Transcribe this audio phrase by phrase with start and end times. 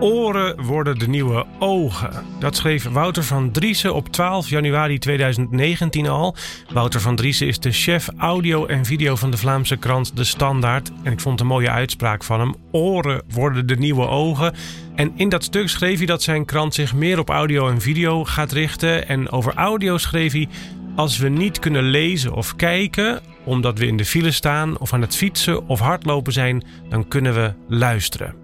[0.00, 2.10] Oren worden de nieuwe ogen.
[2.38, 6.36] Dat schreef Wouter van Driessen op 12 januari 2019 al.
[6.72, 10.90] Wouter van Driessen is de chef audio en video van de Vlaamse krant De Standaard.
[11.02, 12.54] En ik vond een mooie uitspraak van hem.
[12.70, 14.54] Oren worden de nieuwe ogen.
[14.94, 18.24] En in dat stuk schreef hij dat zijn krant zich meer op audio en video
[18.24, 19.08] gaat richten.
[19.08, 20.48] En over audio schreef hij...
[20.96, 25.00] Als we niet kunnen lezen of kijken, omdat we in de file staan of aan
[25.00, 28.43] het fietsen of hardlopen zijn, dan kunnen we luisteren.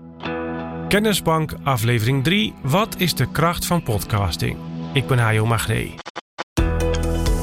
[0.91, 2.55] Kennisbank aflevering 3.
[2.63, 4.57] Wat is de kracht van podcasting?
[4.93, 5.95] Ik ben Hajo Magree.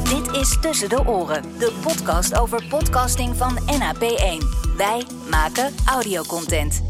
[0.03, 4.45] Dit is Tussen de Oren, de podcast over podcasting van NAP1.
[4.77, 6.86] Wij maken audiocontent.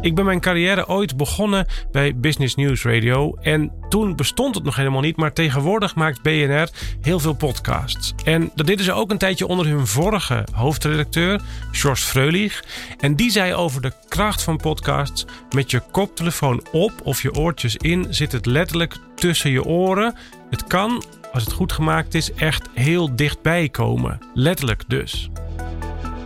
[0.00, 3.34] Ik ben mijn carrière ooit begonnen bij Business News Radio.
[3.34, 5.16] En toen bestond het nog helemaal niet.
[5.16, 6.68] Maar tegenwoordig maakt BNR
[7.00, 8.14] heel veel podcasts.
[8.24, 11.40] En dat deden ze ook een tijdje onder hun vorige hoofdredacteur,
[11.72, 12.64] George Freulich.
[12.98, 15.26] En die zei over de kracht van podcasts.
[15.54, 20.14] Met je koptelefoon op of je oortjes in zit het letterlijk tussen je oren.
[20.50, 21.02] Het kan,
[21.32, 24.18] als het goed gemaakt is, echt heel dichtbij komen.
[24.34, 25.30] Letterlijk dus.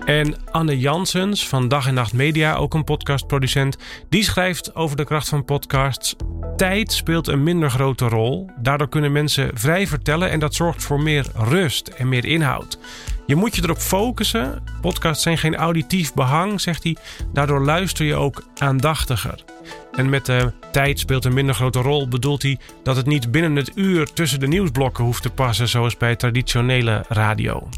[0.05, 3.77] En Anne Jansens van Dag en Nacht Media, ook een podcastproducent,
[4.08, 6.17] die schrijft over de kracht van podcasts.
[6.56, 8.50] Tijd speelt een minder grote rol.
[8.56, 12.78] Daardoor kunnen mensen vrij vertellen en dat zorgt voor meer rust en meer inhoud.
[13.27, 14.62] Je moet je erop focussen.
[14.80, 16.97] Podcasts zijn geen auditief behang, zegt hij.
[17.33, 19.45] Daardoor luister je ook aandachtiger.
[19.92, 23.56] En met de tijd speelt een minder grote rol bedoelt hij dat het niet binnen
[23.56, 27.69] het uur tussen de nieuwsblokken hoeft te passen, zoals bij traditionele radio.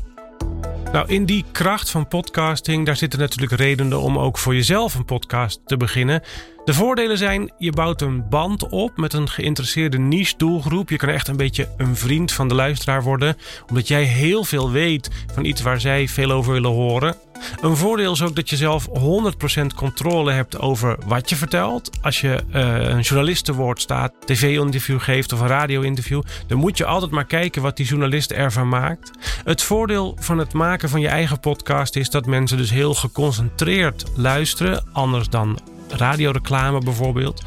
[0.94, 5.04] Nou, in die kracht van podcasting, daar zitten natuurlijk redenen om ook voor jezelf een
[5.04, 6.22] podcast te beginnen.
[6.64, 10.90] De voordelen zijn, je bouwt een band op met een geïnteresseerde niche doelgroep.
[10.90, 13.36] Je kan echt een beetje een vriend van de luisteraar worden,
[13.68, 17.16] omdat jij heel veel weet van iets waar zij veel over willen horen.
[17.60, 21.90] Een voordeel is ook dat je zelf 100% controle hebt over wat je vertelt.
[22.02, 27.10] Als je uh, een journalistenwoord staat, tv-interview geeft of een radio-interview, dan moet je altijd
[27.10, 29.10] maar kijken wat die journalist ervan maakt.
[29.44, 34.04] Het voordeel van het maken van je eigen podcast is dat mensen dus heel geconcentreerd
[34.16, 35.58] luisteren, anders dan
[35.88, 37.42] radioreclame bijvoorbeeld.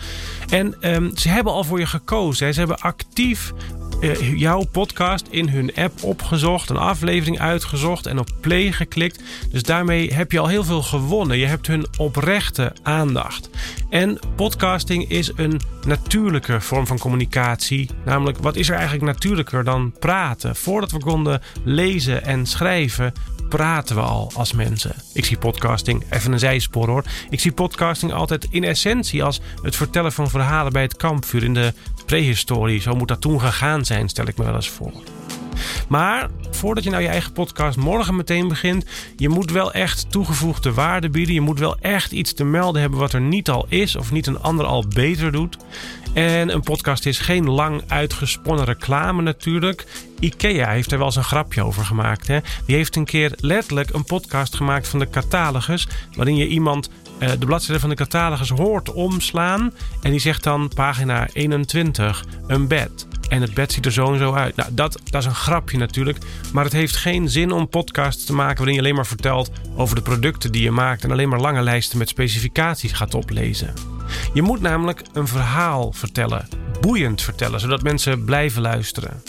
[0.49, 2.53] En um, ze hebben al voor je gekozen.
[2.53, 3.53] Ze hebben actief
[4.01, 9.23] uh, jouw podcast in hun app opgezocht, een aflevering uitgezocht en op play geklikt.
[9.51, 11.37] Dus daarmee heb je al heel veel gewonnen.
[11.37, 13.49] Je hebt hun oprechte aandacht.
[13.89, 17.89] En podcasting is een natuurlijke vorm van communicatie.
[18.05, 20.55] Namelijk, wat is er eigenlijk natuurlijker dan praten?
[20.55, 23.13] Voordat we konden lezen en schrijven,
[23.49, 24.95] praten we al als mensen.
[25.13, 27.03] Ik zie podcasting, even een zijspoor hoor.
[27.29, 31.53] Ik zie podcasting altijd in essentie als het vertellen van verhalen bij het kampvuur in
[31.53, 31.73] de
[32.05, 32.81] prehistorie.
[32.81, 34.91] Zo moet dat toen gegaan zijn, stel ik me wel eens voor.
[35.87, 40.73] Maar voordat je nou je eigen podcast morgen meteen begint, je moet wel echt toegevoegde
[40.73, 41.33] waarde bieden.
[41.33, 44.27] Je moet wel echt iets te melden hebben wat er niet al is of niet
[44.27, 45.57] een ander al beter doet.
[46.13, 49.85] En een podcast is geen lang uitgesponnen reclame natuurlijk.
[50.19, 52.27] IKEA heeft er wel eens een grapje over gemaakt.
[52.27, 52.39] Hè?
[52.65, 55.87] Die heeft een keer letterlijk een podcast gemaakt van de catalogus.
[56.15, 59.73] Waarin je iemand uh, de bladzijde van de catalogus hoort omslaan.
[60.01, 63.07] En die zegt dan pagina 21, een bed.
[63.29, 64.55] En het bed ziet er zo en zo uit.
[64.55, 66.17] Nou, dat, dat is een grapje natuurlijk.
[66.53, 69.95] Maar het heeft geen zin om podcasts te maken waarin je alleen maar vertelt over
[69.95, 71.03] de producten die je maakt.
[71.03, 73.73] En alleen maar lange lijsten met specificaties gaat oplezen.
[74.33, 76.47] Je moet namelijk een verhaal vertellen.
[76.81, 79.21] Boeiend vertellen, zodat mensen blijven luisteren.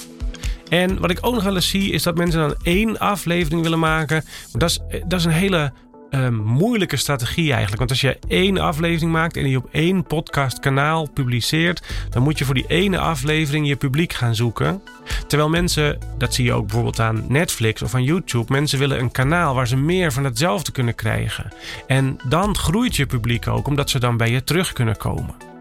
[0.69, 3.79] En wat ik ook nog wel eens zie, is dat mensen dan één aflevering willen
[3.79, 4.25] maken.
[4.53, 5.73] Dat is, dat is een hele
[6.11, 7.79] uh, moeilijke strategie eigenlijk.
[7.79, 12.45] Want als je één aflevering maakt en die op één podcastkanaal publiceert, dan moet je
[12.45, 14.83] voor die ene aflevering je publiek gaan zoeken.
[15.27, 19.11] Terwijl mensen, dat zie je ook bijvoorbeeld aan Netflix of aan YouTube, mensen willen een
[19.11, 21.53] kanaal waar ze meer van hetzelfde kunnen krijgen.
[21.87, 25.58] En dan groeit je publiek ook, omdat ze dan bij je terug kunnen komen.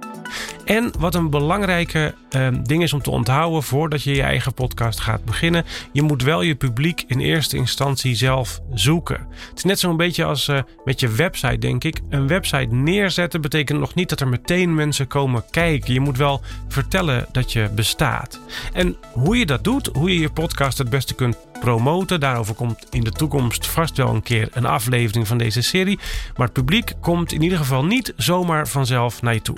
[0.66, 5.00] En wat een belangrijke uh, ding is om te onthouden voordat je je eigen podcast
[5.00, 5.66] gaat beginnen.
[5.92, 9.28] Je moet wel je publiek in eerste instantie zelf zoeken.
[9.50, 12.00] Het is net zo'n beetje als uh, met je website, denk ik.
[12.10, 15.94] Een website neerzetten betekent nog niet dat er meteen mensen komen kijken.
[15.94, 18.40] Je moet wel vertellen dat je bestaat.
[18.74, 22.20] En hoe je dat doet, hoe je je podcast het beste kunt promoten.
[22.20, 26.00] Daarover komt in de toekomst vast wel een keer een aflevering van deze serie.
[26.36, 29.58] Maar het publiek komt in ieder geval niet zomaar vanzelf naar je toe.